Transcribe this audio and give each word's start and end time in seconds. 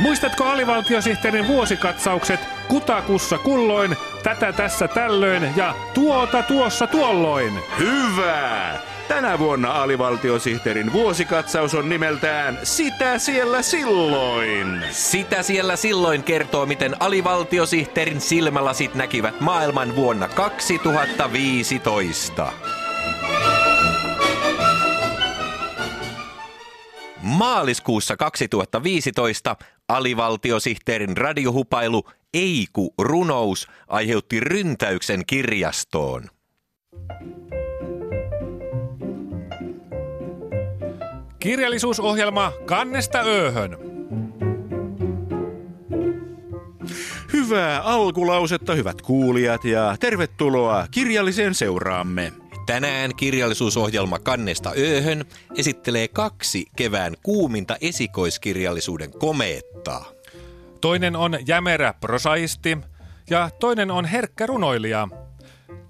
Muistatko 0.00 0.44
alivaltiosihteerin 0.44 1.46
vuosikatsaukset 1.46 2.40
kutakussa 2.68 3.38
kulloin, 3.38 3.96
tätä 4.22 4.52
tässä 4.52 4.88
tällöin 4.88 5.52
ja 5.56 5.74
tuota 5.94 6.42
tuossa 6.42 6.86
tuolloin? 6.86 7.60
Hyvä! 7.78 8.72
Tänä 9.08 9.38
vuonna 9.38 9.82
alivaltiosihteerin 9.82 10.92
vuosikatsaus 10.92 11.74
on 11.74 11.88
nimeltään 11.88 12.58
Sitä 12.62 13.18
siellä 13.18 13.62
silloin. 13.62 14.84
Sitä 14.90 15.42
siellä 15.42 15.76
silloin 15.76 16.22
kertoo, 16.22 16.66
miten 16.66 16.96
alivaltiosihteerin 17.00 18.20
silmälasit 18.20 18.94
näkivät 18.94 19.40
maailman 19.40 19.96
vuonna 19.96 20.28
2015. 20.28 22.52
Maaliskuussa 27.38 28.16
2015 28.16 29.56
alivaltiosihteerin 29.88 31.16
radiohupailu 31.16 32.02
Eiku 32.34 32.94
runous 32.98 33.68
aiheutti 33.88 34.40
ryntäyksen 34.40 35.26
kirjastoon. 35.26 36.24
Kirjallisuusohjelma 41.38 42.52
Kannesta 42.66 43.18
ööhön. 43.18 43.78
Hyvää 47.32 47.82
alkulausetta, 47.82 48.74
hyvät 48.74 49.02
kuulijat, 49.02 49.64
ja 49.64 49.96
tervetuloa 50.00 50.86
kirjalliseen 50.90 51.54
seuraamme. 51.54 52.32
Tänään 52.68 53.16
kirjallisuusohjelma 53.16 54.18
Kannesta 54.18 54.72
ööhön 54.78 55.24
esittelee 55.56 56.08
kaksi 56.08 56.66
kevään 56.76 57.14
kuuminta 57.22 57.76
esikoiskirjallisuuden 57.80 59.10
komeettaa. 59.18 60.04
Toinen 60.80 61.16
on 61.16 61.38
jämerä 61.46 61.94
prosaisti 62.00 62.78
ja 63.30 63.50
toinen 63.50 63.90
on 63.90 64.04
herkkä 64.04 64.46
runoilija. 64.46 65.08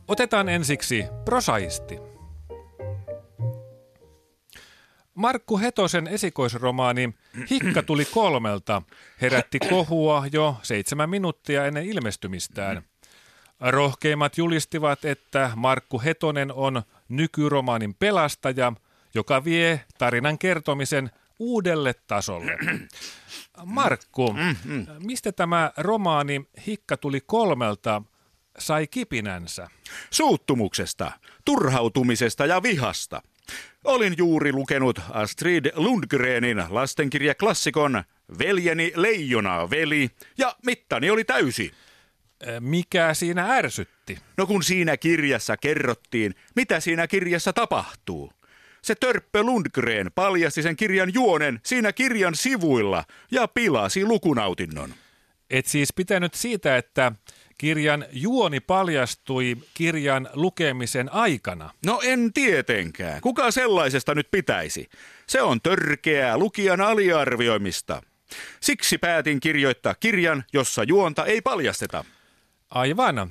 Otetaan 0.08 0.48
ensiksi 0.48 1.04
prosaisti. 1.24 1.98
Markku 5.14 5.58
Hetosen 5.58 6.06
esikoisromaani 6.06 7.14
Hikka 7.50 7.82
tuli 7.82 8.04
kolmelta 8.04 8.82
herätti 9.20 9.58
kohua 9.58 10.24
jo 10.32 10.56
seitsemän 10.62 11.10
minuuttia 11.10 11.66
ennen 11.66 11.86
ilmestymistään. 11.86 12.82
Rohkeimmat 13.60 14.38
julistivat, 14.38 15.04
että 15.04 15.50
Markku 15.56 16.00
Hetonen 16.00 16.52
on 16.52 16.82
nykyromaanin 17.08 17.94
pelastaja, 17.94 18.72
joka 19.14 19.44
vie 19.44 19.84
tarinan 19.98 20.38
kertomisen 20.38 21.10
uudelle 21.38 21.94
tasolle. 22.06 22.58
Markku, 23.64 24.34
mistä 24.98 25.32
tämä 25.32 25.72
romaani 25.76 26.48
Hikka 26.66 26.96
tuli 26.96 27.20
kolmelta 27.20 28.02
sai 28.58 28.86
kipinänsä? 28.86 29.68
Suuttumuksesta, 30.10 31.12
turhautumisesta 31.44 32.46
ja 32.46 32.62
vihasta. 32.62 33.22
Olin 33.84 34.14
juuri 34.18 34.52
lukenut 34.52 35.00
Astrid 35.10 35.66
Lundgrenin 35.74 36.64
lastenkirjaklassikon 36.68 38.04
Veljeni 38.38 38.92
leijona 38.96 39.70
veli 39.70 40.10
ja 40.38 40.56
mittani 40.66 41.10
oli 41.10 41.24
täysi. 41.24 41.72
Mikä 42.60 43.14
siinä 43.14 43.54
ärsytti? 43.54 44.18
No 44.36 44.46
kun 44.46 44.62
siinä 44.62 44.96
kirjassa 44.96 45.56
kerrottiin, 45.56 46.34
mitä 46.56 46.80
siinä 46.80 47.06
kirjassa 47.06 47.52
tapahtuu. 47.52 48.32
Se 48.82 48.94
Törppö 48.94 49.42
Lundgren 49.42 50.10
paljasti 50.14 50.62
sen 50.62 50.76
kirjan 50.76 51.14
juonen 51.14 51.60
siinä 51.64 51.92
kirjan 51.92 52.34
sivuilla 52.34 53.04
ja 53.30 53.48
pilasi 53.48 54.04
lukunautinnon. 54.04 54.94
Et 55.50 55.66
siis 55.66 55.92
pitänyt 55.92 56.34
siitä, 56.34 56.76
että 56.76 57.12
kirjan 57.58 58.04
juoni 58.12 58.60
paljastui 58.60 59.56
kirjan 59.74 60.28
lukemisen 60.32 61.12
aikana. 61.12 61.70
No 61.86 62.00
en 62.04 62.32
tietenkään. 62.32 63.20
Kuka 63.20 63.50
sellaisesta 63.50 64.14
nyt 64.14 64.30
pitäisi? 64.30 64.88
Se 65.26 65.42
on 65.42 65.60
törkeää 65.60 66.38
lukijan 66.38 66.80
aliarvioimista. 66.80 68.02
Siksi 68.60 68.98
päätin 68.98 69.40
kirjoittaa 69.40 69.94
kirjan, 69.94 70.44
jossa 70.52 70.82
juonta 70.82 71.26
ei 71.26 71.40
paljasteta. 71.40 72.04
Aivan. 72.70 73.30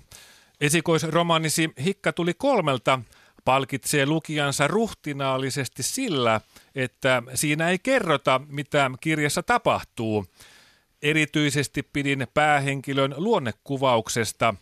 Esikoisromaanisi 0.62 1.70
Hikka 1.84 2.14
tuli 2.14 2.34
kolmelta 2.34 3.00
palkitsee 3.46 4.06
lukijansa 4.06 4.68
ruhtinaallisesti 4.68 5.84
sillä, 5.84 6.42
että 6.76 7.24
siinä 7.34 7.70
ei 7.70 7.80
kerrota, 7.80 8.42
mitä 8.48 8.92
kirjassa 9.02 9.44
tapahtuu. 9.44 10.26
Erityisesti 11.02 11.84
pidin 11.84 12.28
päähenkilön 12.34 13.14
luonnekuvauksesta. 13.18 14.56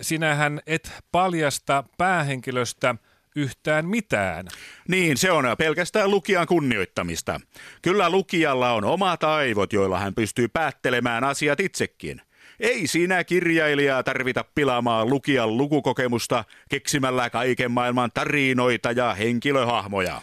Sinähän 0.00 0.60
et 0.66 0.92
paljasta 1.12 1.84
päähenkilöstä 1.98 2.94
yhtään 3.36 3.86
mitään. 3.86 4.46
Niin, 4.88 5.16
se 5.16 5.32
on 5.32 5.44
pelkästään 5.58 6.10
lukijan 6.10 6.46
kunnioittamista. 6.46 7.40
Kyllä 7.82 8.10
lukijalla 8.10 8.72
on 8.72 8.84
omat 8.84 9.24
aivot, 9.24 9.72
joilla 9.72 9.98
hän 9.98 10.14
pystyy 10.14 10.48
päättelemään 10.48 11.24
asiat 11.24 11.60
itsekin. 11.60 12.22
Ei 12.60 12.86
siinä 12.86 13.24
kirjailijaa 13.24 14.02
tarvita 14.02 14.44
pilaamaan 14.54 15.10
lukijan 15.10 15.56
lukukokemusta 15.56 16.44
keksimällä 16.68 17.30
kaiken 17.30 17.70
maailman 17.70 18.10
tarinoita 18.14 18.92
ja 18.92 19.14
henkilöhahmoja. 19.14 20.22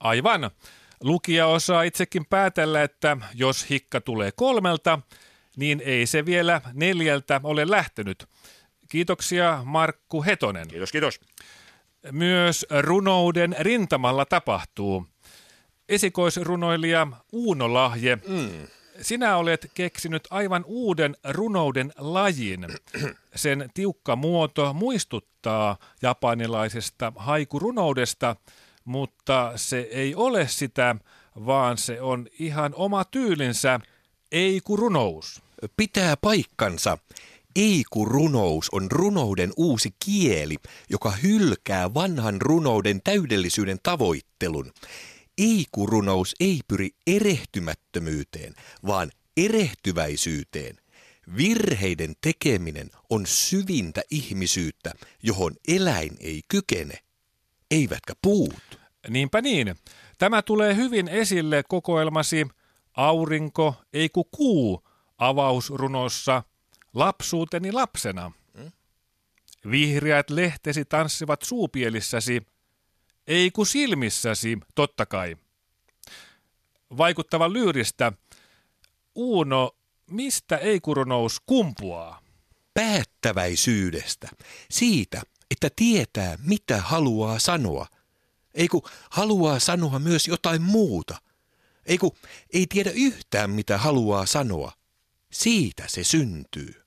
Aivan. 0.00 0.50
Lukija 1.02 1.46
osaa 1.46 1.82
itsekin 1.82 2.26
päätellä, 2.26 2.82
että 2.82 3.16
jos 3.34 3.70
hikka 3.70 4.00
tulee 4.00 4.32
kolmelta, 4.32 4.98
niin 5.56 5.82
ei 5.84 6.06
se 6.06 6.26
vielä 6.26 6.60
neljältä 6.72 7.40
ole 7.44 7.70
lähtenyt. 7.70 8.26
Kiitoksia 8.88 9.62
Markku 9.64 10.24
Hetonen. 10.24 10.68
Kiitos, 10.68 10.92
kiitos. 10.92 11.20
Myös 12.12 12.66
runouden 12.80 13.56
rintamalla 13.58 14.24
tapahtuu. 14.24 15.06
Esikoisrunoilija 15.88 17.06
Uuno 17.32 17.74
Lahje, 17.74 18.18
mm. 18.28 18.66
Sinä 19.00 19.36
olet 19.36 19.70
keksinyt 19.74 20.28
aivan 20.30 20.64
uuden 20.66 21.16
runouden 21.24 21.92
lajin. 21.98 22.66
Sen 23.34 23.70
tiukka 23.74 24.16
muoto 24.16 24.72
muistuttaa 24.72 25.76
japanilaisesta 26.02 27.12
haikurunoudesta, 27.16 28.36
mutta 28.84 29.52
se 29.56 29.78
ei 29.80 30.14
ole 30.14 30.48
sitä, 30.48 30.96
vaan 31.46 31.78
se 31.78 32.00
on 32.00 32.26
ihan 32.38 32.72
oma 32.76 33.04
tyylinsä, 33.04 33.80
ei-ku-runous. 34.32 35.42
Pitää 35.76 36.16
paikkansa. 36.16 36.98
Eiku-runous 37.56 38.68
on 38.72 38.90
runouden 38.90 39.52
uusi 39.56 39.94
kieli, 40.04 40.56
joka 40.90 41.10
hylkää 41.10 41.94
vanhan 41.94 42.40
runouden 42.40 43.00
täydellisyyden 43.02 43.78
tavoittelun. 43.82 44.72
Eiku-runous 45.40 46.34
ei 46.40 46.60
pyri 46.68 46.90
erehtymättömyyteen, 47.06 48.54
vaan 48.86 49.10
erehtyväisyyteen. 49.36 50.76
Virheiden 51.36 52.14
tekeminen 52.20 52.90
on 53.10 53.26
syvintä 53.26 54.02
ihmisyyttä, 54.10 54.92
johon 55.22 55.52
eläin 55.68 56.16
ei 56.20 56.40
kykene, 56.48 56.94
eivätkä 57.70 58.12
puut. 58.22 58.80
Niinpä 59.08 59.40
niin. 59.40 59.74
Tämä 60.18 60.42
tulee 60.42 60.76
hyvin 60.76 61.08
esille 61.08 61.62
kokoelmasi 61.68 62.46
Aurinko, 62.96 63.74
ei 63.92 64.08
ku 64.08 64.24
kuu 64.24 64.88
avausrunossa 65.18 66.42
Lapsuuteni 66.94 67.72
lapsena. 67.72 68.32
Vihreät 69.70 70.30
lehtesi 70.30 70.84
tanssivat 70.84 71.42
suupielissäsi, 71.42 72.42
ei 73.26 73.50
ku 73.50 73.64
silmissäsi, 73.64 74.58
totta 74.74 75.06
kai. 75.06 75.36
Vaikuttava 76.96 77.52
lyyristä. 77.52 78.12
Uuno, 79.14 79.76
mistä 80.10 80.56
eikurunous 80.56 81.40
kumpuaa? 81.46 82.22
Päättäväisyydestä. 82.74 84.28
Siitä, 84.70 85.22
että 85.50 85.68
tietää, 85.76 86.38
mitä 86.44 86.80
haluaa 86.80 87.38
sanoa. 87.38 87.86
Ei 88.54 88.68
kun 88.68 88.82
haluaa 89.10 89.58
sanoa 89.58 89.98
myös 89.98 90.28
jotain 90.28 90.62
muuta. 90.62 91.16
Ei 91.86 91.98
kun 91.98 92.16
ei 92.52 92.66
tiedä 92.68 92.90
yhtään, 92.90 93.50
mitä 93.50 93.78
haluaa 93.78 94.26
sanoa. 94.26 94.72
Siitä 95.32 95.84
se 95.86 96.04
syntyy. 96.04 96.82